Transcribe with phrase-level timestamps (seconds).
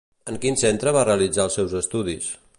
[0.31, 2.33] En quin centre va realitzar els seus estudis?